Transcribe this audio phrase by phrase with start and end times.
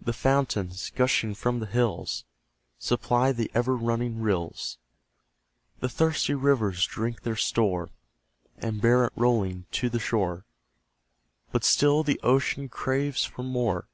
[0.00, 2.24] The fountains, gushing from the hills,
[2.78, 4.78] Supply the ever running rills;
[5.80, 7.90] The thirsty rivers drink their store,
[8.56, 10.46] And bear it rolling to the shore,
[11.52, 13.86] But still the ocean craves for more.